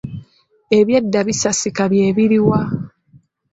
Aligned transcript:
Ebyedda 0.77 1.19
bisasika 1.27 1.83
bye 1.91 2.07
biruwa? 2.15 2.61